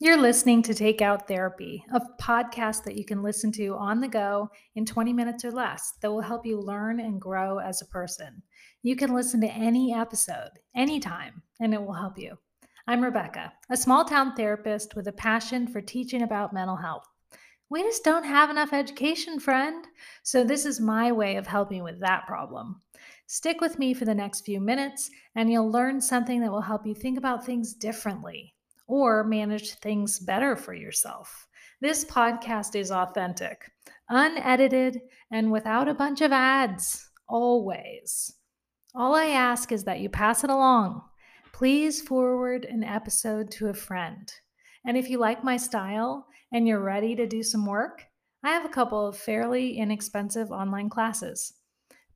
You're 0.00 0.20
listening 0.20 0.60
to 0.62 0.74
Take 0.74 1.00
Out 1.00 1.28
Therapy, 1.28 1.84
a 1.92 2.00
podcast 2.20 2.82
that 2.82 2.96
you 2.96 3.04
can 3.04 3.22
listen 3.22 3.52
to 3.52 3.76
on 3.76 4.00
the 4.00 4.08
go 4.08 4.50
in 4.74 4.84
20 4.84 5.12
minutes 5.12 5.44
or 5.44 5.52
less 5.52 5.92
that 6.02 6.10
will 6.10 6.20
help 6.20 6.44
you 6.44 6.60
learn 6.60 6.98
and 6.98 7.20
grow 7.20 7.58
as 7.58 7.80
a 7.80 7.86
person. 7.86 8.42
You 8.82 8.96
can 8.96 9.14
listen 9.14 9.40
to 9.42 9.52
any 9.52 9.94
episode, 9.94 10.50
anytime, 10.74 11.42
and 11.60 11.72
it 11.72 11.80
will 11.80 11.92
help 11.92 12.18
you. 12.18 12.36
I'm 12.88 13.04
Rebecca, 13.04 13.52
a 13.70 13.76
small 13.76 14.04
town 14.04 14.34
therapist 14.34 14.96
with 14.96 15.06
a 15.06 15.12
passion 15.12 15.68
for 15.68 15.80
teaching 15.80 16.22
about 16.22 16.52
mental 16.52 16.76
health. 16.76 17.06
We 17.70 17.84
just 17.84 18.02
don't 18.02 18.24
have 18.24 18.50
enough 18.50 18.72
education, 18.72 19.38
friend. 19.38 19.86
So, 20.24 20.42
this 20.42 20.66
is 20.66 20.80
my 20.80 21.12
way 21.12 21.36
of 21.36 21.46
helping 21.46 21.84
with 21.84 22.00
that 22.00 22.26
problem. 22.26 22.80
Stick 23.28 23.60
with 23.60 23.78
me 23.78 23.94
for 23.94 24.06
the 24.06 24.14
next 24.14 24.40
few 24.40 24.58
minutes, 24.58 25.08
and 25.36 25.52
you'll 25.52 25.70
learn 25.70 26.00
something 26.00 26.40
that 26.40 26.50
will 26.50 26.62
help 26.62 26.84
you 26.84 26.96
think 26.96 27.16
about 27.16 27.46
things 27.46 27.74
differently 27.74 28.54
or 28.86 29.24
manage 29.24 29.74
things 29.74 30.18
better 30.18 30.56
for 30.56 30.74
yourself. 30.74 31.46
This 31.80 32.04
podcast 32.04 32.76
is 32.76 32.90
authentic, 32.90 33.70
unedited, 34.08 35.00
and 35.30 35.50
without 35.50 35.88
a 35.88 35.94
bunch 35.94 36.20
of 36.20 36.32
ads, 36.32 37.08
always. 37.28 38.32
All 38.94 39.14
I 39.14 39.26
ask 39.26 39.72
is 39.72 39.84
that 39.84 40.00
you 40.00 40.08
pass 40.08 40.44
it 40.44 40.50
along. 40.50 41.02
Please 41.52 42.00
forward 42.00 42.64
an 42.64 42.84
episode 42.84 43.50
to 43.52 43.68
a 43.68 43.74
friend. 43.74 44.32
And 44.86 44.96
if 44.96 45.08
you 45.08 45.18
like 45.18 45.42
my 45.42 45.56
style 45.56 46.26
and 46.52 46.68
you're 46.68 46.80
ready 46.80 47.16
to 47.16 47.26
do 47.26 47.42
some 47.42 47.66
work, 47.66 48.04
I 48.44 48.50
have 48.50 48.64
a 48.64 48.68
couple 48.68 49.06
of 49.06 49.16
fairly 49.16 49.78
inexpensive 49.78 50.52
online 50.52 50.90
classes. 50.90 51.54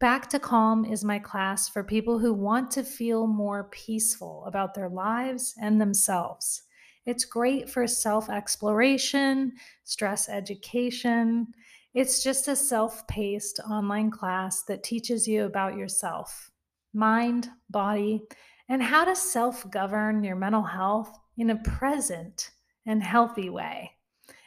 Back 0.01 0.29
to 0.31 0.39
Calm 0.39 0.85
is 0.85 1.03
my 1.03 1.19
class 1.19 1.69
for 1.69 1.83
people 1.83 2.21
who 2.21 2.33
want 2.33 2.71
to 2.73 2.85
feel 2.85 3.27
more 3.27 3.65
peaceful 3.65 4.45
about 4.47 4.73
their 4.73 4.89
lives 4.89 5.57
and 5.61 5.81
themselves. 5.81 6.63
It's 7.05 7.25
great 7.25 7.69
for 7.69 7.85
self 7.89 8.31
exploration, 8.31 9.55
stress 9.83 10.29
education. 10.29 11.49
It's 11.95 12.23
just 12.23 12.47
a 12.47 12.55
self 12.55 13.09
paced 13.09 13.59
online 13.69 14.13
class 14.13 14.63
that 14.65 14.85
teaches 14.85 15.27
you 15.27 15.47
about 15.47 15.77
yourself, 15.77 16.49
mind, 16.95 17.49
body, 17.69 18.23
and 18.69 18.81
how 18.81 19.05
to 19.05 19.17
self 19.17 19.69
govern 19.69 20.23
your 20.23 20.37
mental 20.37 20.63
health 20.63 21.19
in 21.37 21.51
a 21.51 21.57
present 21.57 22.51
and 22.87 23.03
healthy 23.03 23.51
way. 23.51 23.98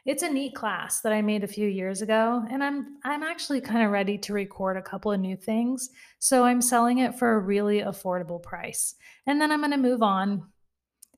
It's 0.05 0.23
a 0.23 0.29
neat 0.29 0.55
class 0.55 1.01
that 1.01 1.13
I 1.13 1.21
made 1.21 1.43
a 1.43 1.47
few 1.47 1.67
years 1.67 2.01
ago, 2.01 2.43
and 2.49 2.63
I'm 2.63 2.97
I'm 3.03 3.21
actually 3.21 3.61
kind 3.61 3.85
of 3.85 3.91
ready 3.91 4.17
to 4.17 4.33
record 4.33 4.77
a 4.77 4.81
couple 4.81 5.11
of 5.11 5.19
new 5.19 5.35
things. 5.35 5.91
So 6.17 6.43
I'm 6.43 6.61
selling 6.61 6.97
it 6.99 7.19
for 7.19 7.33
a 7.33 7.39
really 7.39 7.81
affordable 7.81 8.41
price. 8.41 8.95
And 9.27 9.39
then 9.39 9.51
I'm 9.51 9.59
going 9.59 9.69
to 9.71 9.77
move 9.77 10.01
on. 10.01 10.47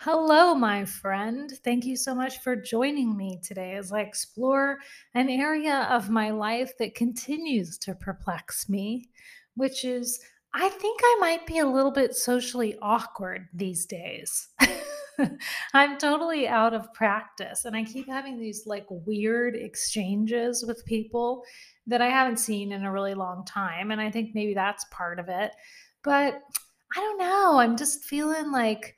Hello, 0.00 0.54
my 0.54 0.84
friend. 0.84 1.50
Thank 1.64 1.86
you 1.86 1.96
so 1.96 2.14
much 2.14 2.40
for 2.40 2.54
joining 2.54 3.16
me 3.16 3.40
today 3.42 3.76
as 3.76 3.92
I 3.92 4.00
explore 4.00 4.76
an 5.14 5.30
area 5.30 5.88
of 5.90 6.10
my 6.10 6.30
life 6.30 6.76
that 6.78 6.94
continues 6.94 7.78
to 7.78 7.94
perplex 7.94 8.68
me, 8.68 9.08
which 9.54 9.84
is 9.86 10.20
I 10.52 10.68
think 10.68 11.00
I 11.02 11.16
might 11.18 11.46
be 11.46 11.58
a 11.58 11.66
little 11.66 11.90
bit 11.90 12.14
socially 12.14 12.76
awkward 12.82 13.48
these 13.54 13.86
days. 13.86 14.48
I'm 15.72 15.96
totally 15.96 16.46
out 16.46 16.74
of 16.74 16.92
practice 16.92 17.64
and 17.64 17.74
I 17.74 17.82
keep 17.82 18.06
having 18.06 18.38
these 18.38 18.66
like 18.66 18.86
weird 18.90 19.56
exchanges 19.56 20.62
with 20.66 20.84
people 20.84 21.42
that 21.86 22.02
I 22.02 22.10
haven't 22.10 22.38
seen 22.38 22.70
in 22.70 22.84
a 22.84 22.92
really 22.92 23.14
long 23.14 23.46
time. 23.46 23.90
And 23.90 24.00
I 24.00 24.10
think 24.10 24.34
maybe 24.34 24.52
that's 24.52 24.84
part 24.90 25.18
of 25.18 25.30
it. 25.30 25.52
But 26.04 26.42
I 26.94 27.00
don't 27.00 27.18
know. 27.18 27.58
I'm 27.58 27.76
just 27.76 28.04
feeling 28.04 28.52
like 28.52 28.95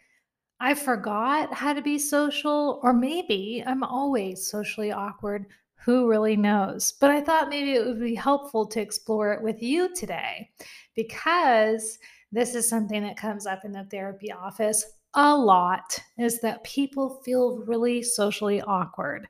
I 0.61 0.75
forgot 0.75 1.53
how 1.55 1.73
to 1.73 1.83
be 1.83 1.99
social, 1.99 2.81
or 2.83 2.93
maybe 2.93 3.63
I'm 3.67 3.83
always 3.83 4.51
socially 4.51 4.91
awkward. 4.91 5.47
Who 5.85 6.09
really 6.09 6.37
knows? 6.37 6.93
But 6.93 7.11
I 7.11 7.21
thought 7.21 7.49
maybe 7.49 7.73
it 7.73 7.87
would 7.87 8.01
be 8.01 8.15
helpful 8.15 8.67
to 8.67 8.81
explore 8.81 9.33
it 9.33 9.43
with 9.43 9.63
you 9.63 9.95
today 9.95 10.51
because 10.97 11.99
this 12.33 12.55
is 12.55 12.69
something 12.69 13.03
that 13.03 13.17
comes 13.17 13.47
up 13.47 13.65
in 13.65 13.73
the 13.73 13.85
therapy 13.85 14.33
office 14.33 14.85
a 15.15 15.37
lot 15.37 15.99
is 16.19 16.41
that 16.41 16.65
people 16.65 17.21
feel 17.25 17.59
really 17.67 18.03
socially 18.03 18.61
awkward. 18.63 19.27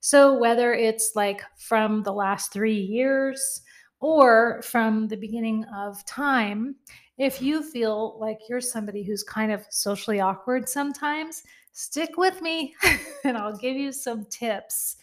So, 0.00 0.38
whether 0.38 0.74
it's 0.74 1.12
like 1.14 1.42
from 1.56 2.02
the 2.02 2.12
last 2.12 2.52
three 2.52 2.78
years 2.78 3.62
or 4.00 4.60
from 4.62 5.08
the 5.08 5.16
beginning 5.16 5.64
of 5.74 6.04
time, 6.04 6.76
if 7.22 7.40
you 7.40 7.62
feel 7.62 8.18
like 8.18 8.40
you're 8.48 8.60
somebody 8.60 9.04
who's 9.04 9.22
kind 9.22 9.52
of 9.52 9.64
socially 9.70 10.18
awkward 10.18 10.68
sometimes, 10.68 11.44
stick 11.70 12.16
with 12.16 12.42
me 12.42 12.74
and 13.24 13.38
I'll 13.38 13.56
give 13.56 13.76
you 13.76 13.92
some 13.92 14.24
tips 14.24 14.96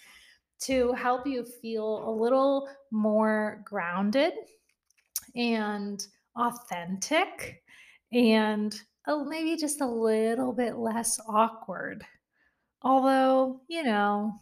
to 0.63 0.91
help 0.91 1.25
you 1.25 1.45
feel 1.45 2.09
a 2.09 2.11
little 2.11 2.67
more 2.91 3.61
grounded 3.63 4.33
and 5.37 6.05
authentic 6.35 7.63
and 8.11 8.81
oh, 9.07 9.23
maybe 9.23 9.55
just 9.55 9.79
a 9.79 9.87
little 9.87 10.51
bit 10.51 10.75
less 10.75 11.21
awkward. 11.25 12.03
Although, 12.81 13.61
you 13.69 13.83
know, 13.83 14.33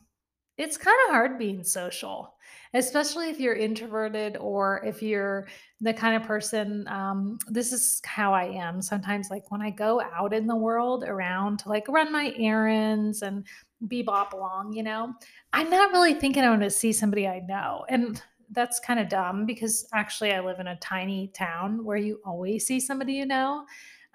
it's 0.58 0.78
kind 0.78 0.98
of 1.06 1.12
hard 1.12 1.38
being 1.38 1.64
social, 1.64 2.36
especially 2.74 3.30
if 3.30 3.40
you're 3.40 3.56
introverted 3.56 4.38
or 4.38 4.84
if 4.84 5.04
you're 5.04 5.48
the 5.82 5.94
kind 5.94 6.16
of 6.16 6.28
person. 6.28 6.88
Um, 6.88 7.38
this 7.48 7.72
is 7.72 8.02
how 8.06 8.34
I 8.34 8.46
am 8.46 8.82
sometimes. 8.82 9.30
Like 9.30 9.52
when 9.52 9.62
I 9.62 9.70
go 9.70 10.02
out 10.02 10.34
in 10.34 10.48
the 10.48 10.56
world 10.56 11.04
around 11.04 11.60
to 11.60 11.70
like 11.70 11.88
run 11.88 12.12
my 12.12 12.34
errands 12.38 13.22
and 13.22 13.46
bebop 13.88 14.34
along, 14.34 14.74
you 14.74 14.84
know, 14.84 15.14
I'm 15.54 15.70
not 15.70 15.92
really 15.92 16.16
thinking 16.16 16.44
I 16.44 16.50
want 16.50 16.64
to 16.64 16.72
see 16.72 16.92
somebody 16.92 17.28
I 17.28 17.40
know. 17.40 17.86
And 17.90 18.22
that's 18.52 18.80
kind 18.80 19.00
of 19.00 19.10
dumb 19.10 19.46
because 19.46 19.88
actually 19.94 20.32
I 20.34 20.40
live 20.40 20.60
in 20.60 20.68
a 20.68 20.78
tiny 20.78 21.28
town 21.36 21.84
where 21.84 21.98
you 21.98 22.20
always 22.26 22.66
see 22.66 22.80
somebody 22.80 23.14
you 23.14 23.26
know. 23.26 23.66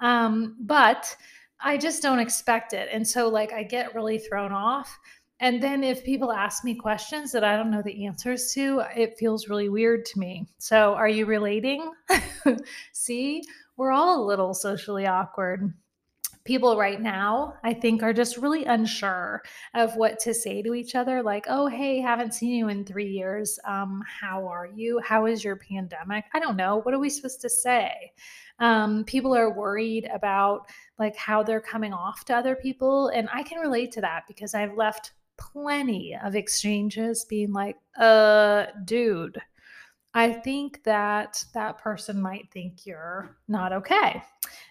Um, 0.01 0.57
but 0.61 1.15
I 1.61 1.77
just 1.77 2.03
don't 2.03 2.19
expect 2.19 2.73
it. 2.73 2.89
And 2.93 3.07
so, 3.07 3.29
like, 3.29 3.53
I 3.53 3.63
get 3.63 3.95
really 3.95 4.19
thrown 4.19 4.53
off. 4.53 4.99
And 5.43 5.61
then 5.61 5.83
if 5.83 6.05
people 6.05 6.31
ask 6.31 6.63
me 6.63 6.77
questions 6.77 7.33
that 7.33 7.43
I 7.43 7.57
don't 7.57 7.73
know 7.73 7.83
the 7.83 8.07
answers 8.07 8.53
to, 8.53 8.85
it 8.97 9.19
feels 9.19 9.49
really 9.49 9.69
weird 9.69 10.05
to 10.07 10.21
me. 10.21 10.47
So, 10.59 10.95
are 10.95 11.09
you 11.09 11.27
relating? 11.27 11.91
See, 12.93 13.43
we're 13.77 13.91
all 13.91 14.23
a 14.23 14.25
little 14.25 14.55
socially 14.55 15.05
awkward. 15.05 15.75
People 16.45 16.77
right 16.77 17.01
now, 17.01 17.55
I 17.65 17.75
think, 17.75 18.05
are 18.05 18.13
just 18.13 18.37
really 18.37 18.67
unsure 18.67 19.43
of 19.75 19.97
what 19.97 20.21
to 20.21 20.33
say 20.33 20.63
to 20.63 20.75
each 20.75 20.95
other. 20.95 21.25
Like, 21.25 21.47
oh, 21.49 21.67
hey, 21.67 22.01
haven't 22.01 22.35
seen 22.35 22.55
you 22.55 22.69
in 22.69 22.85
three 22.85 23.11
years. 23.11 23.59
Um, 23.65 24.01
how 24.07 24.47
are 24.47 24.69
you? 24.73 25.01
How 25.01 25.27
is 25.27 25.43
your 25.43 25.57
pandemic? 25.57 26.25
I 26.35 26.39
don't 26.39 26.57
know. 26.57 26.77
What 26.83 26.95
are 26.95 27.01
we 27.01 27.11
supposed 27.11 27.41
to 27.41 27.51
say? 27.51 28.13
Um, 28.61 29.03
people 29.07 29.35
are 29.35 29.53
worried 29.53 30.09
about 30.15 30.69
like 31.01 31.17
how 31.17 31.43
they're 31.43 31.61
coming 31.61 31.93
off 31.93 32.25
to 32.27 32.37
other 32.37 32.55
people. 32.55 33.09
And 33.09 33.29
I 33.33 33.43
can 33.43 33.59
relate 33.59 33.91
to 33.93 34.01
that 34.03 34.23
because 34.29 34.55
I've 34.55 34.77
left 34.77 35.11
plenty 35.37 36.17
of 36.23 36.35
exchanges 36.35 37.25
being 37.25 37.53
like, 37.53 37.77
uh, 37.99 38.67
dude, 38.85 39.41
I 40.15 40.33
think 40.33 40.85
that 40.85 41.43
that 41.55 41.79
person 41.79 42.21
might 42.21 42.51
think 42.53 42.85
you're 42.85 43.37
not 43.49 43.73
okay. 43.73 44.23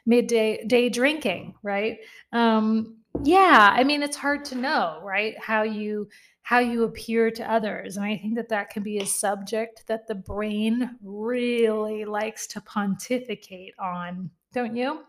Midday 0.05 0.63
day 0.65 0.89
drinking, 0.89 1.55
right? 1.63 1.97
Um, 2.31 2.97
yeah, 3.23 3.73
I 3.75 3.83
mean, 3.83 4.03
it's 4.03 4.15
hard 4.15 4.45
to 4.45 4.55
know, 4.55 4.99
right? 5.03 5.37
How 5.39 5.63
you 5.63 6.07
how 6.43 6.59
you 6.59 6.83
appear 6.83 7.31
to 7.31 7.51
others. 7.51 7.97
And 7.97 8.05
I 8.05 8.17
think 8.17 8.35
that 8.35 8.49
that 8.49 8.69
can 8.69 8.83
be 8.83 8.97
a 8.97 9.05
subject 9.05 9.85
that 9.87 10.07
the 10.07 10.15
brain 10.15 10.97
really 11.03 12.03
likes 12.03 12.47
to 12.47 12.61
pontificate 12.61 13.73
on, 13.79 14.29
don't 14.53 14.75
you? 14.75 15.01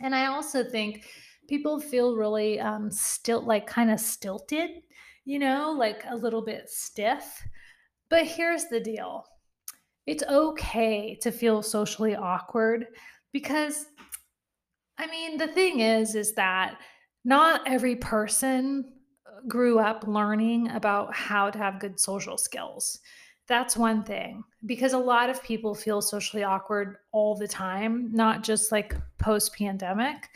And 0.00 0.14
I 0.14 0.26
also 0.26 0.64
think 0.64 1.06
people 1.48 1.80
feel 1.80 2.16
really 2.16 2.60
um, 2.60 2.90
still 2.90 3.42
like 3.42 3.66
kind 3.66 3.90
of 3.90 4.00
stilted 4.00 4.70
you 5.24 5.38
know, 5.38 5.74
like 5.76 6.04
a 6.08 6.16
little 6.16 6.42
bit 6.42 6.68
stiff. 6.68 7.42
But 8.08 8.26
here's 8.26 8.66
the 8.66 8.80
deal 8.80 9.24
it's 10.06 10.22
okay 10.24 11.18
to 11.22 11.32
feel 11.32 11.62
socially 11.62 12.14
awkward 12.14 12.86
because, 13.32 13.86
I 14.98 15.06
mean, 15.06 15.38
the 15.38 15.48
thing 15.48 15.80
is, 15.80 16.14
is 16.14 16.34
that 16.34 16.76
not 17.24 17.62
every 17.66 17.96
person 17.96 18.92
uh, 19.26 19.40
grew 19.48 19.78
up 19.78 20.06
learning 20.06 20.70
about 20.70 21.14
how 21.14 21.50
to 21.50 21.58
have 21.58 21.80
good 21.80 21.98
social 21.98 22.36
skills. 22.36 23.00
That's 23.46 23.76
one 23.76 24.04
thing 24.04 24.42
because 24.66 24.92
a 24.92 24.98
lot 24.98 25.30
of 25.30 25.42
people 25.42 25.74
feel 25.74 26.00
socially 26.00 26.44
awkward 26.44 26.96
all 27.12 27.34
the 27.34 27.48
time, 27.48 28.10
not 28.12 28.42
just 28.42 28.72
like 28.72 28.94
post 29.18 29.54
pandemic. 29.54 30.28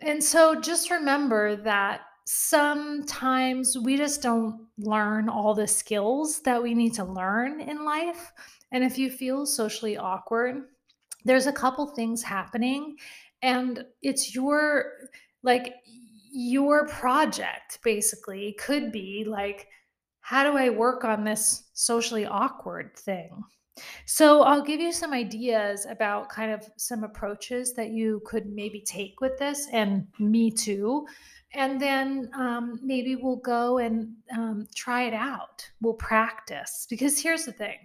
And 0.00 0.22
so 0.22 0.60
just 0.60 0.90
remember 0.90 1.56
that 1.56 2.02
sometimes 2.26 3.78
we 3.78 3.96
just 3.96 4.20
don't 4.20 4.66
learn 4.78 5.28
all 5.28 5.54
the 5.54 5.66
skills 5.66 6.40
that 6.42 6.62
we 6.62 6.74
need 6.74 6.94
to 6.94 7.04
learn 7.04 7.60
in 7.60 7.84
life. 7.84 8.32
And 8.72 8.84
if 8.84 8.98
you 8.98 9.10
feel 9.10 9.46
socially 9.46 9.96
awkward, 9.96 10.64
there's 11.24 11.46
a 11.46 11.52
couple 11.52 11.86
things 11.88 12.22
happening 12.22 12.96
and 13.42 13.84
it's 14.02 14.34
your 14.34 14.92
like 15.42 15.74
your 16.32 16.86
project 16.88 17.78
basically 17.82 18.54
could 18.58 18.92
be 18.92 19.24
like 19.26 19.68
how 20.20 20.42
do 20.42 20.56
I 20.56 20.70
work 20.70 21.04
on 21.04 21.24
this 21.24 21.64
socially 21.72 22.26
awkward 22.26 22.96
thing? 22.96 23.44
So, 24.06 24.42
I'll 24.42 24.62
give 24.62 24.80
you 24.80 24.92
some 24.92 25.12
ideas 25.12 25.86
about 25.88 26.28
kind 26.28 26.52
of 26.52 26.68
some 26.76 27.04
approaches 27.04 27.74
that 27.74 27.90
you 27.90 28.22
could 28.24 28.46
maybe 28.46 28.80
take 28.80 29.20
with 29.20 29.38
this, 29.38 29.68
and 29.72 30.06
me 30.18 30.50
too. 30.50 31.06
And 31.52 31.80
then 31.80 32.30
um, 32.34 32.78
maybe 32.82 33.16
we'll 33.16 33.36
go 33.36 33.78
and 33.78 34.14
um, 34.36 34.66
try 34.74 35.04
it 35.04 35.14
out. 35.14 35.68
We'll 35.80 35.94
practice. 35.94 36.86
Because 36.88 37.20
here's 37.20 37.44
the 37.44 37.52
thing 37.52 37.78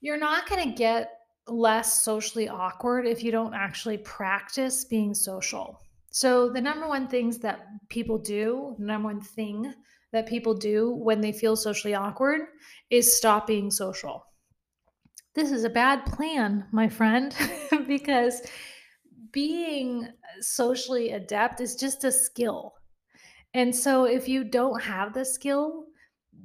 you're 0.00 0.18
not 0.18 0.48
going 0.48 0.68
to 0.68 0.74
get 0.74 1.10
less 1.46 2.02
socially 2.02 2.48
awkward 2.48 3.06
if 3.06 3.24
you 3.24 3.32
don't 3.32 3.54
actually 3.54 3.98
practice 3.98 4.84
being 4.84 5.14
social. 5.14 5.80
So, 6.10 6.50
the 6.50 6.60
number 6.60 6.88
one 6.88 7.08
things 7.08 7.38
that 7.38 7.66
people 7.88 8.18
do, 8.18 8.74
number 8.78 9.08
one 9.08 9.20
thing 9.20 9.72
that 10.12 10.26
people 10.26 10.54
do 10.54 10.90
when 10.90 11.20
they 11.20 11.32
feel 11.32 11.56
socially 11.56 11.94
awkward 11.94 12.42
is 12.90 13.16
stop 13.16 13.46
being 13.46 13.70
social. 13.70 14.24
This 15.38 15.52
is 15.52 15.62
a 15.62 15.70
bad 15.70 16.04
plan, 16.04 16.64
my 16.72 16.88
friend, 16.88 17.32
because 17.86 18.42
being 19.30 20.08
socially 20.40 21.12
adept 21.12 21.60
is 21.60 21.76
just 21.76 22.02
a 22.02 22.10
skill. 22.10 22.74
And 23.54 23.72
so 23.72 24.02
if 24.02 24.28
you 24.28 24.42
don't 24.42 24.82
have 24.82 25.14
the 25.14 25.24
skill, 25.24 25.84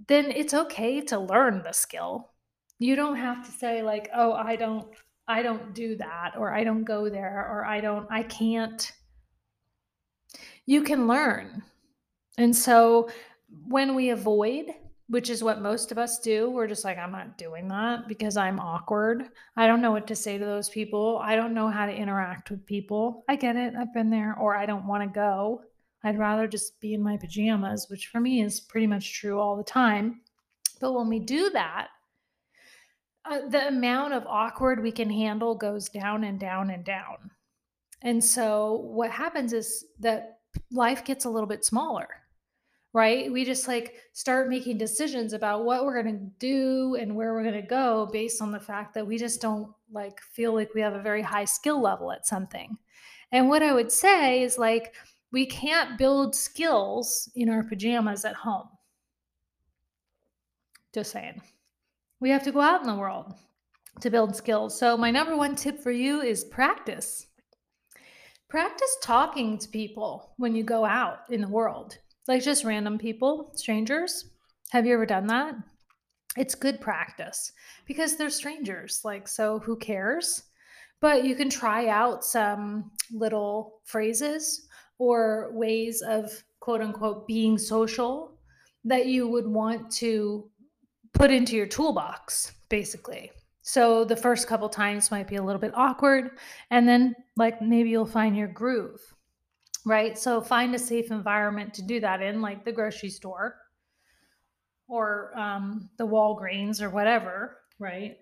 then 0.07 0.25
it's 0.25 0.53
okay 0.53 1.01
to 1.01 1.17
learn 1.17 1.63
the 1.63 1.71
skill. 1.71 2.33
You 2.77 2.95
don't 2.95 3.15
have 3.15 3.43
to 3.43 3.51
say 3.51 3.81
like, 3.81 4.11
"Oh, 4.13 4.33
I 4.33 4.55
don't 4.55 4.85
I 5.27 5.41
don't 5.41 5.73
do 5.73 5.95
that," 5.95 6.33
or 6.37 6.53
"I 6.53 6.63
don't 6.63 6.83
go 6.83 7.09
there," 7.09 7.47
or 7.49 7.65
"I 7.65 7.81
don't 7.81 8.05
I 8.11 8.21
can't." 8.21 8.91
You 10.67 10.83
can 10.83 11.07
learn. 11.07 11.63
And 12.37 12.55
so 12.55 13.09
when 13.67 13.95
we 13.95 14.11
avoid, 14.11 14.65
which 15.13 15.29
is 15.29 15.43
what 15.43 15.61
most 15.61 15.91
of 15.91 15.99
us 15.99 16.17
do, 16.17 16.49
we're 16.49 16.65
just 16.65 16.83
like, 16.83 16.97
I'm 16.97 17.11
not 17.11 17.37
doing 17.37 17.67
that 17.67 18.07
because 18.07 18.35
I'm 18.35 18.59
awkward. 18.59 19.29
I 19.55 19.67
don't 19.67 19.79
know 19.79 19.91
what 19.91 20.07
to 20.07 20.15
say 20.15 20.39
to 20.39 20.43
those 20.43 20.69
people. 20.69 21.21
I 21.23 21.35
don't 21.35 21.53
know 21.53 21.67
how 21.67 21.85
to 21.85 21.95
interact 21.95 22.49
with 22.49 22.65
people. 22.65 23.23
I 23.29 23.35
get 23.35 23.55
it. 23.55 23.75
I've 23.75 23.93
been 23.93 24.09
there, 24.09 24.35
or 24.39 24.55
I 24.55 24.65
don't 24.65 24.87
want 24.87 25.03
to 25.03 25.13
go. 25.13 25.61
I'd 26.03 26.17
rather 26.17 26.47
just 26.47 26.81
be 26.81 26.95
in 26.95 27.03
my 27.03 27.17
pajamas, 27.17 27.91
which 27.91 28.07
for 28.07 28.19
me 28.19 28.41
is 28.41 28.59
pretty 28.59 28.87
much 28.87 29.13
true 29.13 29.39
all 29.39 29.55
the 29.55 29.63
time. 29.63 30.21
But 30.81 30.93
when 30.93 31.09
we 31.09 31.19
do 31.19 31.51
that, 31.51 31.89
uh, 33.29 33.41
the 33.49 33.67
amount 33.67 34.15
of 34.15 34.25
awkward 34.25 34.81
we 34.81 34.91
can 34.91 35.11
handle 35.11 35.53
goes 35.53 35.89
down 35.89 36.23
and 36.23 36.39
down 36.39 36.71
and 36.71 36.83
down. 36.83 37.29
And 38.01 38.23
so 38.23 38.81
what 38.81 39.11
happens 39.11 39.53
is 39.53 39.85
that 39.99 40.39
life 40.71 41.05
gets 41.05 41.25
a 41.25 41.29
little 41.29 41.47
bit 41.47 41.63
smaller 41.63 42.07
right? 42.93 43.31
We 43.31 43.43
just 43.43 43.67
like 43.67 43.95
start 44.13 44.49
making 44.49 44.77
decisions 44.77 45.33
about 45.33 45.65
what 45.65 45.83
we're 45.83 46.01
going 46.01 46.15
to 46.15 46.31
do 46.39 46.95
and 46.95 47.15
where 47.15 47.33
we're 47.33 47.43
going 47.43 47.61
to 47.61 47.67
go 47.67 48.07
based 48.11 48.41
on 48.41 48.51
the 48.51 48.59
fact 48.59 48.93
that 48.93 49.05
we 49.05 49.17
just 49.17 49.41
don't 49.41 49.73
like 49.91 50.21
feel 50.21 50.53
like 50.53 50.73
we 50.75 50.81
have 50.81 50.93
a 50.93 51.01
very 51.01 51.23
high 51.23 51.45
skill 51.45 51.81
level 51.81 52.11
at 52.11 52.27
something. 52.27 52.77
And 53.31 53.49
what 53.49 53.63
I 53.63 53.73
would 53.73 53.91
say 53.91 54.43
is 54.43 54.59
like, 54.59 54.93
we 55.31 55.47
can't 55.47 55.97
build 55.97 56.35
skills 56.35 57.29
in 57.35 57.49
our 57.49 57.63
pajamas 57.63 58.23
at 58.23 58.35
home. 58.35 58.69
Just 60.93 61.11
saying. 61.11 61.41
We 62.19 62.29
have 62.29 62.43
to 62.43 62.51
go 62.51 62.61
out 62.61 62.81
in 62.81 62.87
the 62.87 62.95
world 62.95 63.33
to 64.01 64.11
build 64.11 64.35
skills. 64.35 64.77
So, 64.77 64.95
my 64.95 65.09
number 65.09 65.35
one 65.35 65.55
tip 65.55 65.79
for 65.79 65.91
you 65.91 66.21
is 66.21 66.43
practice. 66.43 67.25
Practice 68.47 68.97
talking 69.01 69.57
to 69.57 69.67
people 69.67 70.33
when 70.37 70.55
you 70.55 70.63
go 70.63 70.85
out 70.85 71.21
in 71.31 71.41
the 71.41 71.47
world. 71.47 71.97
Like 72.27 72.43
just 72.43 72.63
random 72.63 72.97
people, 72.97 73.51
strangers. 73.55 74.29
Have 74.71 74.85
you 74.85 74.93
ever 74.93 75.05
done 75.05 75.27
that? 75.27 75.55
It's 76.37 76.55
good 76.55 76.79
practice 76.81 77.51
because 77.85 78.15
they're 78.15 78.29
strangers. 78.29 79.01
Like, 79.03 79.27
so 79.27 79.59
who 79.59 79.75
cares? 79.77 80.43
But 80.99 81.25
you 81.25 81.35
can 81.35 81.49
try 81.49 81.89
out 81.89 82.23
some 82.23 82.91
little 83.11 83.81
phrases 83.83 84.67
or 84.97 85.51
ways 85.51 86.01
of 86.01 86.31
quote 86.59 86.81
unquote 86.81 87.27
being 87.27 87.57
social 87.57 88.39
that 88.85 89.07
you 89.07 89.27
would 89.27 89.47
want 89.47 89.91
to 89.91 90.49
put 91.13 91.29
into 91.29 91.55
your 91.55 91.67
toolbox, 91.67 92.53
basically. 92.69 93.31
So 93.61 94.05
the 94.05 94.15
first 94.15 94.47
couple 94.47 94.69
times 94.69 95.11
might 95.11 95.27
be 95.27 95.35
a 95.35 95.43
little 95.43 95.59
bit 95.61 95.71
awkward, 95.75 96.37
and 96.69 96.87
then 96.87 97.15
like 97.35 97.61
maybe 97.61 97.89
you'll 97.89 98.05
find 98.05 98.35
your 98.35 98.47
groove 98.47 99.12
right? 99.85 100.17
So 100.17 100.41
find 100.41 100.73
a 100.73 100.79
safe 100.79 101.11
environment 101.11 101.73
to 101.75 101.81
do 101.81 101.99
that 101.99 102.21
in, 102.21 102.41
like 102.41 102.63
the 102.63 102.71
grocery 102.71 103.09
store 103.09 103.57
or 104.87 105.37
um, 105.37 105.89
the 105.97 106.07
Walgreens 106.07 106.81
or 106.81 106.89
whatever, 106.89 107.57
right? 107.79 108.17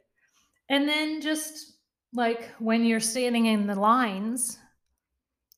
And 0.69 0.87
then 0.87 1.21
just 1.21 1.73
like 2.13 2.49
when 2.59 2.83
you're 2.83 2.99
standing 2.99 3.45
in 3.47 3.67
the 3.67 3.75
lines, 3.75 4.57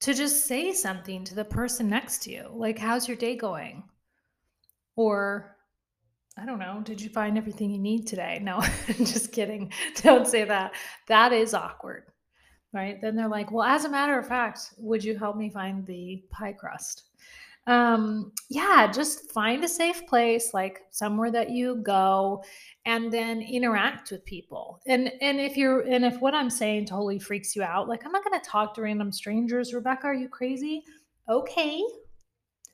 to 0.01 0.13
just 0.13 0.45
say 0.47 0.73
something 0.73 1.23
to 1.23 1.33
the 1.33 1.45
person 1.45 1.89
next 1.89 2.23
to 2.23 2.31
you, 2.31 2.50
like, 2.53 2.77
how's 2.77 3.07
your 3.07 3.15
day 3.15 3.38
going? 3.38 3.83
Or, 4.97 5.55
I 6.38 6.45
don't 6.45 6.59
know, 6.59 6.81
did 6.83 7.00
you 7.00 7.09
find 7.09 7.38
everything 7.38 7.71
you 7.71 7.79
need 7.79 8.05
today? 8.05 8.39
No, 8.41 8.61
just 8.97 9.31
kidding. 9.31 9.71
Don't 10.01 10.27
say 10.27 10.44
that. 10.44 10.73
That 11.07 11.31
is 11.31 11.53
awkward 11.53 12.03
right? 12.74 13.00
Then 13.02 13.16
they're 13.16 13.28
like, 13.28 13.52
well, 13.52 13.64
as 13.64 13.86
a 13.86 13.90
matter 13.90 14.18
of 14.18 14.28
fact, 14.28 14.74
would 14.78 15.04
you 15.04 15.18
help 15.18 15.38
me 15.38 15.50
find 15.50 15.86
the 15.86 16.24
pie 16.31 16.54
crust? 16.54 17.04
Um, 17.66 18.34
yeah, 18.50 18.92
just 18.92 19.31
find 19.31 19.64
a 19.64 19.70
safe 19.70 20.06
place, 20.06 20.54
like 20.54 20.81
somewhere 20.92 21.31
that 21.31 21.50
you 21.50 21.75
go, 21.75 22.44
and 22.86 23.12
then 23.12 23.42
interact 23.42 24.12
with 24.12 24.25
people. 24.25 24.81
And 24.86 25.12
and 25.22 25.40
if 25.40 25.56
you're 25.56 25.81
and 25.81 26.04
if 26.04 26.20
what 26.20 26.34
I'm 26.34 26.50
saying 26.50 26.88
totally 26.88 27.20
freaks 27.20 27.56
you 27.56 27.64
out, 27.64 27.88
like 27.88 28.06
I'm 28.06 28.12
not 28.12 28.24
gonna 28.25 28.44
talk 28.44 28.74
to 28.75 28.81
random 28.81 29.14
strangers. 29.14 29.74
Rebecca, 29.74 30.08
are 30.08 30.14
you 30.14 30.28
crazy? 30.28 30.84
Okay. 31.30 31.81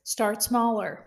Start 0.02 0.42
smaller. 0.42 1.06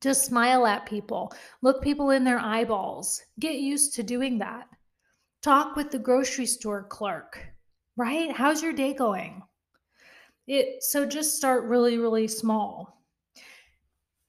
Just 0.00 0.24
smile 0.24 0.66
at 0.66 0.86
people. 0.86 1.32
Look 1.60 1.82
people 1.82 2.10
in 2.10 2.24
their 2.24 2.38
eyeballs. 2.38 3.22
Get 3.38 3.56
used 3.56 3.94
to 3.94 4.02
doing 4.02 4.38
that. 4.38 4.66
Talk 5.42 5.76
with 5.76 5.90
the 5.90 5.98
grocery 5.98 6.46
store 6.46 6.84
clerk 6.84 7.53
right? 7.96 8.32
How's 8.32 8.62
your 8.62 8.72
day 8.72 8.94
going? 8.94 9.42
It 10.46 10.82
so 10.82 11.06
just 11.06 11.36
start 11.36 11.64
really 11.64 11.98
really 11.98 12.28
small. 12.28 13.02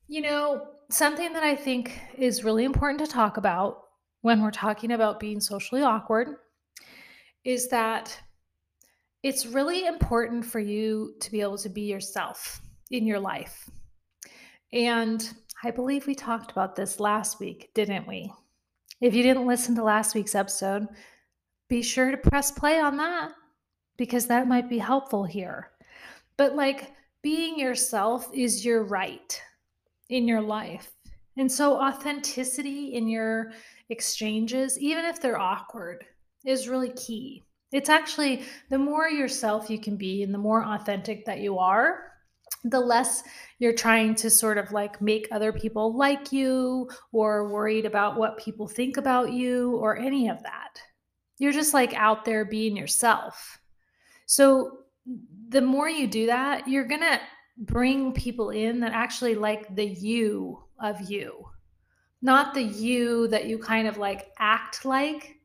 You 0.07 0.21
know, 0.21 0.67
something 0.89 1.33
that 1.33 1.43
I 1.43 1.55
think 1.55 1.99
is 2.17 2.43
really 2.43 2.63
important 2.63 2.99
to 2.99 3.07
talk 3.07 3.37
about 3.37 3.81
when 4.21 4.41
we're 4.41 4.51
talking 4.51 4.91
about 4.91 5.19
being 5.19 5.39
socially 5.39 5.81
awkward 5.81 6.37
is 7.43 7.67
that 7.69 8.17
it's 9.23 9.45
really 9.45 9.85
important 9.87 10.45
for 10.45 10.59
you 10.59 11.15
to 11.19 11.31
be 11.31 11.41
able 11.41 11.57
to 11.57 11.69
be 11.69 11.81
yourself 11.81 12.61
in 12.91 13.05
your 13.05 13.19
life. 13.19 13.69
And 14.71 15.27
I 15.63 15.71
believe 15.71 16.05
we 16.05 16.15
talked 16.15 16.51
about 16.51 16.75
this 16.75 16.99
last 16.99 17.39
week, 17.39 17.71
didn't 17.73 18.07
we? 18.07 18.31
If 19.01 19.13
you 19.13 19.23
didn't 19.23 19.47
listen 19.47 19.75
to 19.75 19.83
last 19.83 20.15
week's 20.15 20.35
episode, 20.35 20.87
be 21.69 21.81
sure 21.81 22.11
to 22.11 22.17
press 22.17 22.51
play 22.51 22.79
on 22.79 22.97
that 22.97 23.31
because 23.97 24.27
that 24.27 24.47
might 24.47 24.69
be 24.69 24.77
helpful 24.77 25.23
here. 25.23 25.71
But 26.37 26.55
like 26.55 26.93
being 27.21 27.57
yourself 27.57 28.29
is 28.33 28.65
your 28.65 28.83
right 28.83 29.41
in 30.09 30.27
your 30.27 30.41
life. 30.41 30.91
And 31.37 31.51
so 31.51 31.81
authenticity 31.81 32.93
in 32.93 33.07
your 33.07 33.51
exchanges, 33.89 34.79
even 34.79 35.05
if 35.05 35.21
they're 35.21 35.39
awkward, 35.39 36.05
is 36.45 36.69
really 36.69 36.91
key. 36.91 37.43
It's 37.71 37.89
actually 37.89 38.43
the 38.69 38.77
more 38.77 39.09
yourself 39.09 39.69
you 39.69 39.79
can 39.79 39.97
be 39.97 40.23
and 40.23 40.33
the 40.33 40.37
more 40.39 40.63
authentic 40.63 41.25
that 41.25 41.39
you 41.39 41.57
are, 41.57 42.11
the 42.63 42.79
less 42.79 43.23
you're 43.59 43.73
trying 43.73 44.15
to 44.15 44.29
sort 44.29 44.57
of 44.57 44.71
like 44.71 45.01
make 45.01 45.27
other 45.31 45.51
people 45.51 45.95
like 45.95 46.31
you 46.31 46.89
or 47.11 47.49
worried 47.49 47.85
about 47.85 48.17
what 48.17 48.37
people 48.37 48.67
think 48.67 48.97
about 48.97 49.33
you 49.33 49.75
or 49.77 49.97
any 49.97 50.29
of 50.29 50.41
that. 50.43 50.79
You're 51.37 51.51
just 51.51 51.73
like 51.73 51.93
out 51.95 52.23
there 52.23 52.45
being 52.45 52.77
yourself. 52.77 53.59
So 54.25 54.79
the 55.49 55.61
more 55.61 55.89
you 55.89 56.07
do 56.07 56.25
that, 56.27 56.67
you're 56.67 56.87
going 56.87 57.01
to 57.01 57.19
bring 57.57 58.11
people 58.13 58.49
in 58.49 58.79
that 58.81 58.91
actually 58.91 59.35
like 59.35 59.73
the 59.75 59.85
you 59.85 60.63
of 60.79 61.09
you, 61.09 61.45
not 62.21 62.53
the 62.53 62.63
you 62.63 63.27
that 63.29 63.45
you 63.45 63.57
kind 63.57 63.87
of 63.87 63.97
like 63.97 64.31
act 64.39 64.85
like 64.85 65.37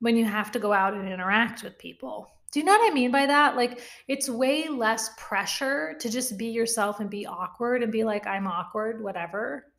when 0.00 0.16
you 0.16 0.24
have 0.24 0.52
to 0.52 0.58
go 0.58 0.72
out 0.72 0.94
and 0.94 1.08
interact 1.08 1.62
with 1.62 1.78
people. 1.78 2.30
Do 2.52 2.60
you 2.60 2.66
know 2.66 2.72
what 2.72 2.90
I 2.90 2.94
mean 2.94 3.10
by 3.10 3.26
that? 3.26 3.56
Like, 3.56 3.80
it's 4.08 4.28
way 4.28 4.68
less 4.68 5.10
pressure 5.18 5.96
to 5.98 6.08
just 6.08 6.38
be 6.38 6.46
yourself 6.46 7.00
and 7.00 7.10
be 7.10 7.26
awkward 7.26 7.82
and 7.82 7.90
be 7.90 8.04
like, 8.04 8.26
I'm 8.26 8.46
awkward, 8.46 9.02
whatever, 9.02 9.72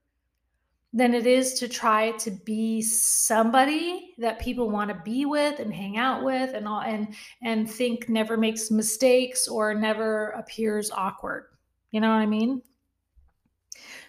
than 0.94 1.14
it 1.14 1.28
is 1.28 1.54
to 1.56 1.68
try 1.68 2.12
to 2.12 2.32
be 2.32 2.82
somebody 2.82 4.14
that 4.18 4.40
people 4.40 4.70
want 4.70 4.90
to 4.90 5.02
be 5.04 5.26
with 5.26 5.60
and 5.60 5.74
hang 5.74 5.98
out 5.98 6.24
with 6.24 6.54
and 6.54 6.68
all 6.68 6.82
and 6.82 7.14
and 7.44 7.70
think 7.70 8.08
never 8.08 8.38
makes 8.38 8.72
mistakes 8.72 9.48
or 9.48 9.74
never 9.74 10.30
appears 10.30 10.90
awkward. 10.92 11.48
You 11.92 12.02
know 12.02 12.10
what 12.10 12.22
I 12.22 12.26
mean? 12.26 12.62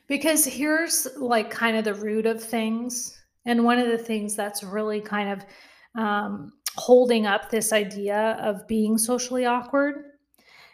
Because 0.06 0.44
here's 0.44 1.06
like 1.16 1.50
kind 1.50 1.76
of 1.76 1.85
the 1.85 1.94
root 1.94 2.26
of 2.26 2.42
things. 2.42 3.20
And 3.44 3.64
one 3.64 3.78
of 3.78 3.88
the 3.88 3.99
things 3.99 4.35
that's 4.35 4.62
really 4.62 5.00
kind 5.00 5.30
of 5.30 6.02
um, 6.02 6.52
holding 6.76 7.26
up 7.26 7.50
this 7.50 7.73
idea 7.73 8.38
of 8.40 8.66
being 8.66 8.99
socially 8.99 9.47
awkward 9.47 10.04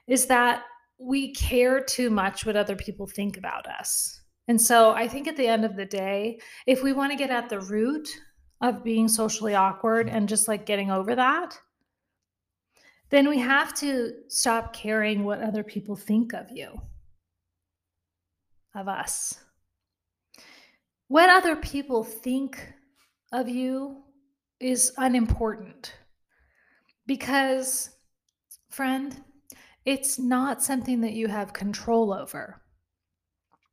is 0.06 0.26
that 0.26 0.64
we 0.99 1.32
care 1.32 1.80
too 1.80 2.11
much 2.11 2.46
what 2.46 2.56
other 2.56 2.76
people 2.76 3.06
think 3.06 3.37
about 3.37 3.66
us. 3.66 4.20
And 4.49 4.61
so 4.61 4.91
I 4.93 5.09
think 5.09 5.27
at 5.27 5.37
the 5.37 5.47
end 5.47 5.65
of 5.65 5.77
the 5.77 5.87
day, 5.87 6.39
if 6.67 6.83
we 6.83 6.93
want 6.93 7.13
to 7.13 7.19
get 7.19 7.31
at 7.31 7.49
the 7.49 7.61
root 7.61 8.09
of 8.61 8.85
being 8.85 9.09
socially 9.09 9.55
awkward 9.55 10.07
mm-hmm. 10.07 10.17
and 10.17 10.29
just 10.29 10.49
like 10.49 10.67
getting 10.67 10.91
over 10.91 11.15
that, 11.15 11.59
then 13.11 13.29
we 13.29 13.39
have 13.39 13.75
to 13.75 14.13
stop 14.29 14.73
caring 14.73 15.25
what 15.25 15.41
other 15.41 15.63
people 15.63 15.95
think 15.97 16.33
of 16.33 16.51
you, 16.51 16.81
of 18.75 18.89
us. 18.89 19.39
What 21.09 21.31
other 21.31 21.57
people 21.57 22.03
think 22.03 22.73
of 23.33 23.49
you 23.49 24.03
is 24.59 24.93
unimportant 24.97 25.95
because, 27.07 27.91
friend, 28.71 29.23
it's 29.85 30.19
not 30.19 30.63
something 30.63 31.03
that 31.03 31.13
you 31.13 31.29
have 31.29 31.53
control 31.53 32.13
over. 32.13 32.63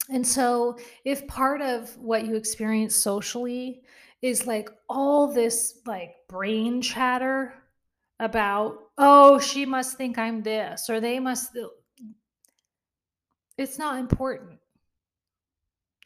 And 0.09 0.25
so, 0.25 0.77
if 1.05 1.27
part 1.27 1.61
of 1.61 1.95
what 1.97 2.25
you 2.25 2.35
experience 2.35 2.95
socially 2.95 3.81
is 4.21 4.45
like 4.45 4.69
all 4.89 5.31
this 5.31 5.79
like 5.85 6.15
brain 6.27 6.81
chatter 6.81 7.53
about, 8.19 8.77
oh, 8.97 9.39
she 9.39 9.65
must 9.65 9.97
think 9.97 10.17
I'm 10.17 10.43
this, 10.43 10.89
or 10.89 10.99
they 10.99 11.19
must, 11.19 11.57
it's 13.57 13.77
not 13.77 13.99
important. 13.99 14.59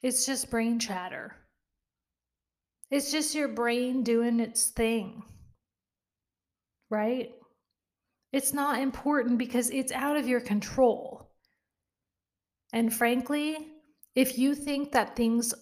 It's 0.01 0.25
just 0.25 0.51
brain 0.51 0.79
chatter. 0.79 1.35
It's 2.91 3.11
just 3.11 3.33
your 3.33 3.47
brain 3.47 4.03
doing 4.03 4.39
its 4.39 4.67
thing, 4.67 5.23
right? 6.89 7.31
It's 8.31 8.53
not 8.53 8.79
important 8.79 9.37
because 9.37 9.69
it's 9.71 9.91
out 9.91 10.17
of 10.17 10.27
your 10.27 10.41
control. 10.41 11.31
And 12.71 12.93
frankly, 12.93 13.57
if 14.15 14.37
you 14.37 14.55
think 14.55 14.91
that 14.93 15.15
things 15.15 15.53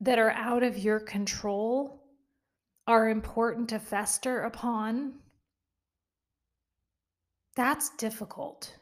that 0.00 0.18
are 0.18 0.30
out 0.30 0.62
of 0.62 0.78
your 0.78 1.00
control 1.00 2.02
are 2.86 3.10
important 3.10 3.68
to 3.68 3.78
fester 3.78 4.42
upon, 4.42 5.14
that's 7.54 7.90
difficult. 7.90 8.74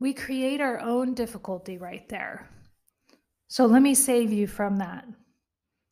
We 0.00 0.14
create 0.14 0.60
our 0.60 0.80
own 0.80 1.14
difficulty 1.14 1.76
right 1.76 2.08
there. 2.08 2.48
So 3.48 3.66
let 3.66 3.82
me 3.82 3.94
save 3.94 4.32
you 4.32 4.46
from 4.46 4.78
that 4.78 5.04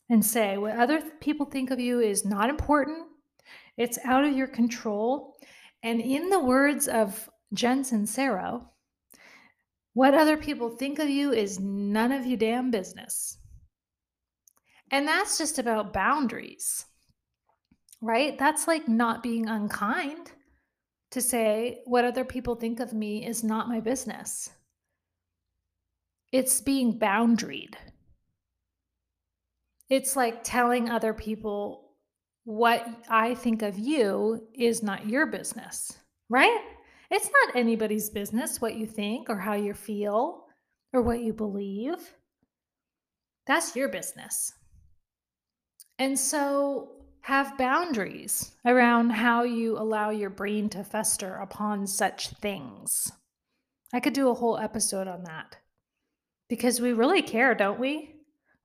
and 0.09 0.25
say 0.25 0.57
what 0.57 0.77
other 0.77 1.03
people 1.21 1.47
think 1.47 1.71
of 1.71 1.81
you 1.81 2.01
is 2.01 2.25
not 2.25 2.49
important, 2.49 3.09
it's 3.77 3.99
out 4.05 4.25
of 4.25 4.37
your 4.37 4.47
control. 4.47 5.37
And 5.83 6.01
in 6.01 6.31
the 6.31 6.41
words 6.41 6.89
of 6.89 7.29
Jen 7.53 7.83
Sincero, 7.83 8.67
what 9.97 10.13
other 10.13 10.37
people 10.37 10.69
think 10.69 10.99
of 10.99 11.09
you 11.09 11.33
is 11.33 11.59
none 11.59 12.13
of 12.13 12.27
your 12.27 12.37
damn 12.37 12.71
business. 12.71 13.39
And 14.91 15.09
that's 15.09 15.39
just 15.39 15.59
about 15.59 15.95
boundaries, 15.95 16.85
right? 18.03 18.39
That's 18.39 18.69
like 18.69 18.87
not 18.89 19.23
being 19.23 19.49
unkind 19.49 20.33
to 21.13 21.23
say 21.23 21.81
what 21.87 22.05
other 22.05 22.27
people 22.27 22.57
think 22.57 22.79
of 22.79 22.93
me 22.93 23.27
is 23.27 23.43
not 23.43 23.71
my 23.71 23.81
business. 23.81 24.51
It's 26.31 26.61
being 26.61 26.99
boundaried. 26.99 27.77
It's 29.89 30.15
like 30.15 30.45
telling 30.45 30.91
other 30.91 31.15
people 31.15 31.93
what 32.45 32.87
I 33.09 33.35
think 33.35 33.63
of 33.63 33.79
you 33.79 34.47
is 34.53 34.83
not 34.83 35.09
your 35.09 35.25
business, 35.25 35.97
right? 36.29 36.76
It's 37.11 37.31
not 37.31 37.57
anybody's 37.57 38.11
business 38.11 38.61
what 38.61 38.77
you 38.77 38.87
think 38.87 39.31
or 39.31 39.37
how 39.37 39.55
you 39.55 39.75
feel 39.75 40.47
or 40.93 41.03
what 41.03 41.21
you 41.21 41.33
believe. 41.33 42.15
That's 43.47 43.77
your 43.77 43.89
business. 43.89 44.53
And 45.99 46.19
so 46.19 46.93
have 47.23 47.59
boundaries 47.59 48.53
around 48.65 49.11
how 49.11 49.45
you 49.45 49.79
allow 49.79 50.11
your 50.11 50.31
brain 50.31 50.69
to 50.71 50.85
fester 50.85 51.37
upon 51.37 51.87
such 51.87 52.29
things. 52.29 53.11
I 53.93 54.01
could 54.01 54.13
do 54.13 54.29
a 54.29 54.35
whole 54.35 54.59
episode 54.59 55.09
on 55.09 55.25
that 55.25 55.57
because 56.49 56.81
we 56.81 56.93
really 56.93 57.23
care, 57.23 57.55
don't 57.55 57.81
we? 57.81 58.17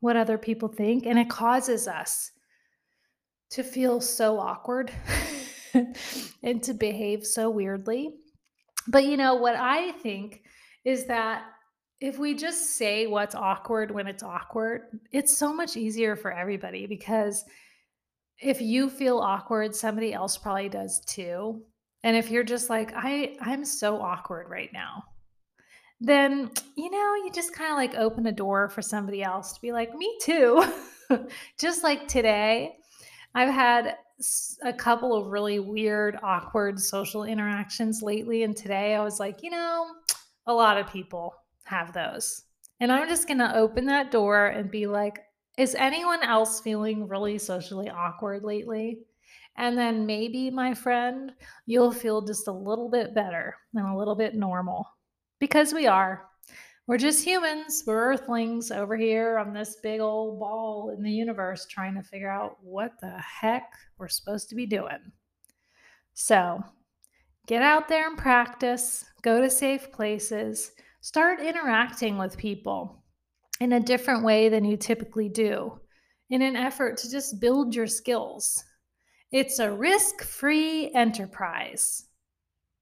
what 0.02 0.18
other 0.18 0.38
people 0.38 0.68
think. 0.68 1.06
And 1.06 1.18
it 1.18 1.30
causes 1.30 1.88
us 1.88 2.32
to 3.52 3.64
feel 3.64 4.02
so 4.02 4.40
awkward 4.40 4.92
and 6.44 6.62
to 6.64 6.74
behave 6.74 7.26
so 7.26 7.50
weirdly. 7.50 8.16
But 8.88 9.06
you 9.06 9.18
know, 9.18 9.36
what 9.36 9.56
I 9.56 9.92
think 9.94 10.44
is 10.84 11.06
that 11.08 11.44
if 12.00 12.18
we 12.18 12.34
just 12.34 12.78
say 12.78 13.06
what's 13.06 13.36
awkward 13.36 13.92
when 13.92 14.08
it's 14.08 14.24
awkward, 14.24 15.00
it's 15.12 15.38
so 15.38 15.54
much 15.54 15.78
easier 15.78 16.16
for 16.16 16.32
everybody 16.32 16.88
because 16.88 17.46
if 18.40 18.60
you 18.60 18.90
feel 18.90 19.20
awkward, 19.20 19.76
somebody 19.76 20.14
else 20.14 20.38
probably 20.38 20.70
does 20.70 21.02
too. 21.06 21.62
And 22.04 22.18
if 22.18 22.32
you're 22.32 22.44
just 22.44 22.72
like, 22.72 22.92
I, 22.96 23.38
I'm 23.40 23.64
so 23.64 24.02
awkward 24.02 24.50
right 24.50 24.72
now, 24.74 25.04
then 26.02 26.50
you 26.76 26.90
know 26.90 27.16
you 27.24 27.32
just 27.32 27.54
kind 27.54 27.72
of 27.72 27.78
like 27.78 27.96
open 27.96 28.26
a 28.26 28.32
door 28.32 28.68
for 28.70 28.82
somebody 28.82 29.22
else 29.22 29.54
to 29.54 29.62
be 29.62 29.72
like 29.72 29.96
me 29.96 30.18
too 30.20 30.66
just 31.60 31.84
like 31.84 32.08
today 32.08 32.76
i've 33.36 33.54
had 33.54 33.96
a 34.64 34.74
couple 34.74 35.16
of 35.16 35.28
really 35.28 35.60
weird 35.60 36.18
awkward 36.24 36.80
social 36.80 37.24
interactions 37.24 38.02
lately 38.02 38.44
and 38.44 38.56
today 38.56 38.96
i 38.96 39.04
was 39.04 39.20
like 39.20 39.42
you 39.42 39.50
know 39.50 39.88
a 40.48 40.54
lot 40.54 40.78
of 40.78 40.92
people 40.92 41.34
have 41.64 41.94
those 41.94 42.44
and 42.80 42.92
i'm 42.92 43.08
just 43.08 43.28
going 43.28 43.40
to 43.40 43.56
open 43.56 43.86
that 43.86 44.12
door 44.12 44.48
and 44.48 44.70
be 44.70 44.88
like 44.88 45.20
is 45.58 45.76
anyone 45.76 46.24
else 46.24 46.60
feeling 46.62 47.08
really 47.08 47.38
socially 47.38 47.90
awkward 47.90 48.44
lately 48.44 49.00
and 49.58 49.78
then 49.78 50.06
maybe 50.06 50.50
my 50.50 50.74
friend 50.74 51.32
you'll 51.66 51.92
feel 51.92 52.22
just 52.22 52.48
a 52.48 52.52
little 52.52 52.90
bit 52.90 53.14
better 53.14 53.56
and 53.74 53.88
a 53.88 53.98
little 53.98 54.16
bit 54.16 54.36
normal 54.36 54.88
because 55.42 55.74
we 55.74 55.88
are. 55.88 56.31
We're 56.92 56.98
just 56.98 57.24
humans. 57.24 57.86
We're 57.88 58.12
earthlings 58.12 58.70
over 58.70 58.98
here 58.98 59.38
on 59.38 59.54
this 59.54 59.78
big 59.82 60.02
old 60.02 60.42
ball 60.42 60.94
in 60.94 61.02
the 61.02 61.10
universe 61.10 61.66
trying 61.66 61.96
to 61.96 62.04
figure 62.04 62.30
out 62.30 62.58
what 62.62 63.00
the 63.00 63.18
heck 63.18 63.72
we're 63.98 64.10
supposed 64.10 64.50
to 64.50 64.56
be 64.56 64.66
doing. 64.66 65.00
So 66.16 66.62
get 67.48 67.62
out 67.62 67.88
there 67.88 68.10
and 68.10 68.18
practice, 68.18 69.06
go 69.22 69.40
to 69.40 69.50
safe 69.50 69.90
places, 69.94 70.74
start 71.00 71.40
interacting 71.40 72.18
with 72.18 72.38
people 72.38 73.02
in 73.62 73.72
a 73.72 73.80
different 73.80 74.26
way 74.26 74.50
than 74.50 74.66
you 74.66 74.76
typically 74.76 75.30
do 75.30 75.80
in 76.30 76.42
an 76.42 76.58
effort 76.58 76.98
to 76.98 77.10
just 77.10 77.40
build 77.40 77.74
your 77.74 77.88
skills. 77.88 78.66
It's 79.32 79.60
a 79.60 79.72
risk 79.72 80.24
free 80.24 80.92
enterprise, 80.94 82.08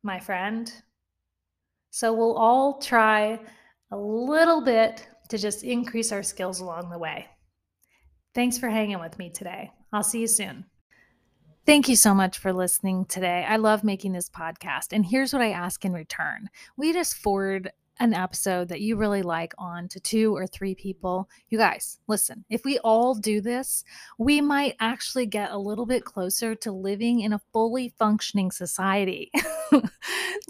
my 0.01 0.20
friend. 0.20 0.74
So 1.92 2.12
we'll 2.12 2.38
all 2.38 2.80
try 2.80 3.39
a 3.91 3.98
little 3.98 4.62
bit 4.62 5.08
to 5.29 5.38
just 5.38 5.63
increase 5.63 6.12
our 6.12 6.24
skills 6.24 6.60
along 6.60 6.89
the 6.89 6.98
way. 6.98 7.27
Thanks 8.36 8.58
for 8.58 8.69
hanging 8.69 9.00
with 9.00 9.17
me 9.17 9.29
today. 9.29 9.72
I'll 9.91 10.03
see 10.03 10.22
you 10.22 10.27
soon. 10.27 10.65
Thank 11.65 11.88
you 11.88 11.96
so 11.96 12.13
much 12.13 12.38
for 12.38 12.51
listening 12.51 13.05
today. 13.05 13.46
I 13.48 13.58
love 13.58 13.84
making 13.84 14.13
this 14.13 14.29
podcast. 14.29 14.91
And 14.91 15.05
here's 15.05 15.34
what 15.34 15.41
I 15.41 15.51
ask 15.51 15.86
in 15.86 15.93
return 15.93 16.50
we 16.77 16.93
just 16.93 17.15
forward 17.15 17.72
an 18.00 18.13
episode 18.13 18.70
that 18.70 18.82
you 18.82 18.96
really 18.96 19.22
like 19.22 19.53
on 19.58 19.88
to 19.89 20.00
two 20.00 20.36
or 20.36 20.48
three 20.48 20.74
people. 20.74 21.29
You 21.50 21.58
guys, 21.58 22.00
listen, 22.08 22.46
if 22.50 22.63
we 22.63 22.79
all 22.79 23.13
do 23.13 23.41
this, 23.41 23.84
we 24.18 24.39
might 24.41 24.75
actually 24.79 25.25
get 25.25 25.51
a 25.51 25.58
little 25.58 25.86
bit 25.86 26.06
closer 26.06 26.56
to 26.56 26.72
living 26.72 27.20
in 27.20 27.34
a 27.34 27.41
fully 27.51 27.94
functioning 28.00 28.51
society. 28.51 29.32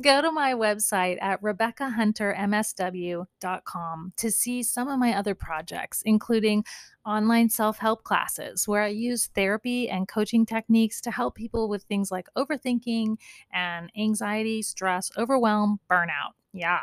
Go 0.02 0.22
to 0.22 0.32
my 0.32 0.54
website 0.54 1.18
at 1.22 1.42
RebeccaHunterMSW.com 1.42 4.14
to 4.16 4.32
see 4.32 4.64
some 4.64 4.88
of 4.88 4.98
my 5.00 5.14
other 5.14 5.36
projects, 5.36 6.02
including 6.06 6.64
online 7.06 7.50
self 7.50 7.80
help 7.80 8.04
classes 8.04 8.68
where 8.68 8.84
I 8.84 8.90
use 8.90 9.30
therapy 9.34 9.90
and 9.90 10.08
coaching 10.08 10.46
techniques 10.46 11.02
to 11.02 11.10
help 11.12 11.36
people 11.36 11.68
with 11.68 11.84
things 11.84 12.12
like 12.12 12.28
overthinking 12.38 13.18
and 13.52 13.92
anxiety, 13.98 14.62
stress, 14.62 15.12
overwhelm, 15.18 15.80
burnout. 15.90 16.34
Yeah 16.54 16.82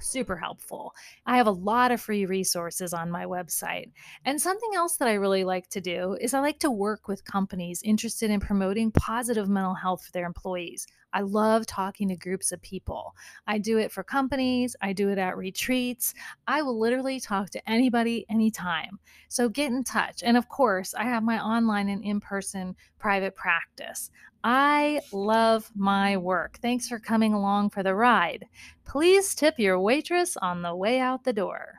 super 0.00 0.36
helpful. 0.36 0.94
I 1.26 1.36
have 1.36 1.46
a 1.46 1.52
lot 1.52 1.92
of 1.92 2.00
free 2.00 2.26
resources 2.26 2.92
on 2.92 3.10
my 3.10 3.24
website. 3.24 3.90
And 4.24 4.40
something 4.40 4.70
else 4.74 4.96
that 4.96 5.08
I 5.08 5.14
really 5.14 5.44
like 5.44 5.68
to 5.70 5.80
do 5.80 6.16
is 6.20 6.34
I 6.34 6.40
like 6.40 6.58
to 6.60 6.70
work 6.70 7.08
with 7.08 7.24
companies 7.24 7.82
interested 7.82 8.30
in 8.30 8.40
promoting 8.40 8.90
positive 8.90 9.48
mental 9.48 9.74
health 9.74 10.04
for 10.04 10.12
their 10.12 10.26
employees. 10.26 10.86
I 11.12 11.20
love 11.22 11.66
talking 11.66 12.08
to 12.08 12.16
groups 12.16 12.52
of 12.52 12.62
people. 12.62 13.14
I 13.46 13.58
do 13.58 13.78
it 13.78 13.92
for 13.92 14.02
companies, 14.02 14.76
I 14.80 14.92
do 14.92 15.08
it 15.10 15.18
at 15.18 15.36
retreats. 15.36 16.14
I 16.46 16.62
will 16.62 16.78
literally 16.78 17.20
talk 17.20 17.50
to 17.50 17.70
anybody 17.70 18.26
anytime. 18.28 18.98
So 19.28 19.48
get 19.48 19.72
in 19.72 19.84
touch. 19.84 20.22
And 20.22 20.36
of 20.36 20.48
course, 20.48 20.94
I 20.94 21.04
have 21.04 21.22
my 21.22 21.42
online 21.42 21.88
and 21.88 22.04
in 22.04 22.20
person 22.20 22.76
private 22.98 23.34
practice. 23.34 24.10
I 24.44 25.00
love 25.12 25.70
my 25.74 26.16
work. 26.16 26.58
Thanks 26.62 26.88
for 26.88 26.98
coming 26.98 27.34
along 27.34 27.70
for 27.70 27.82
the 27.82 27.94
ride. 27.94 28.46
Please 28.84 29.34
tip 29.34 29.58
your 29.58 29.80
waitress 29.80 30.36
on 30.36 30.62
the 30.62 30.74
way 30.74 31.00
out 31.00 31.24
the 31.24 31.32
door. 31.32 31.76